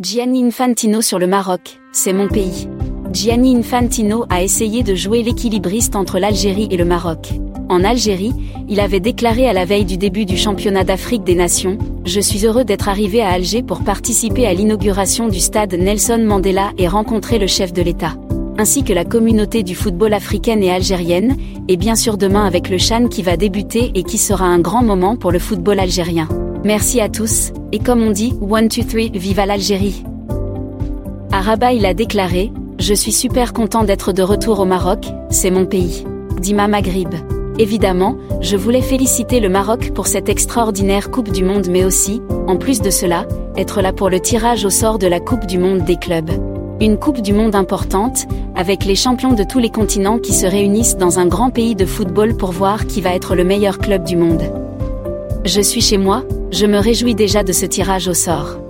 [0.00, 2.68] Gianni Infantino sur le Maroc, c'est mon pays.
[3.12, 7.30] Gianni Infantino a essayé de jouer l'équilibriste entre l'Algérie et le Maroc.
[7.68, 8.32] En Algérie,
[8.68, 12.46] il avait déclaré à la veille du début du championnat d'Afrique des Nations, Je suis
[12.46, 17.40] heureux d'être arrivé à Alger pour participer à l'inauguration du stade Nelson Mandela et rencontrer
[17.40, 18.14] le chef de l'État.
[18.56, 21.36] Ainsi que la communauté du football africaine et algérienne,
[21.66, 24.84] et bien sûr demain avec le Chan qui va débuter et qui sera un grand
[24.84, 26.28] moment pour le football algérien.
[26.64, 30.02] Merci à tous, et comme on dit, one, two, three, viva l'Algérie.
[31.32, 35.50] À Rabat, il a déclaré, Je suis super content d'être de retour au Maroc, c'est
[35.50, 36.04] mon pays.
[36.40, 37.12] Dima Maghrib.
[37.58, 42.56] Évidemment, je voulais féliciter le Maroc pour cette extraordinaire Coupe du Monde mais aussi, en
[42.56, 45.84] plus de cela, être là pour le tirage au sort de la Coupe du Monde
[45.84, 46.30] des clubs.
[46.80, 50.96] Une Coupe du Monde importante, avec les champions de tous les continents qui se réunissent
[50.96, 54.16] dans un grand pays de football pour voir qui va être le meilleur club du
[54.16, 54.42] monde.
[55.44, 58.67] Je suis chez moi, je me réjouis déjà de ce tirage au sort.